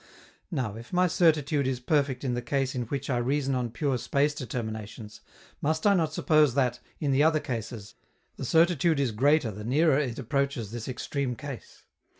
[0.49, 3.99] Now, if my certitude is perfect in the case in which I reason on pure
[3.99, 5.21] space determinations,
[5.61, 7.93] must I not suppose that, in the other cases,
[8.35, 11.83] the certitude is greater the nearer it approaches this extreme case?